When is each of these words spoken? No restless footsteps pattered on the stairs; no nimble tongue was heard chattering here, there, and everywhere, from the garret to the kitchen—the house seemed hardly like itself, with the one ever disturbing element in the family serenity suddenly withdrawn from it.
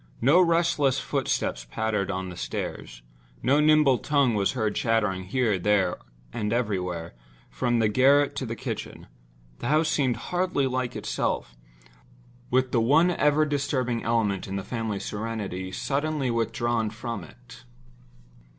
No 0.19 0.41
restless 0.41 0.99
footsteps 0.99 1.67
pattered 1.69 2.09
on 2.09 2.29
the 2.29 2.35
stairs; 2.35 3.03
no 3.43 3.59
nimble 3.59 3.99
tongue 3.99 4.33
was 4.33 4.53
heard 4.53 4.73
chattering 4.73 5.25
here, 5.25 5.59
there, 5.59 5.97
and 6.33 6.51
everywhere, 6.51 7.13
from 7.51 7.77
the 7.77 7.87
garret 7.87 8.35
to 8.37 8.47
the 8.47 8.55
kitchen—the 8.55 9.67
house 9.67 9.89
seemed 9.89 10.17
hardly 10.17 10.65
like 10.65 10.95
itself, 10.95 11.55
with 12.49 12.71
the 12.71 12.81
one 12.81 13.11
ever 13.11 13.45
disturbing 13.45 14.03
element 14.03 14.47
in 14.47 14.55
the 14.55 14.63
family 14.63 14.99
serenity 14.99 15.71
suddenly 15.71 16.31
withdrawn 16.31 16.89
from 16.89 17.23
it. 17.23 17.63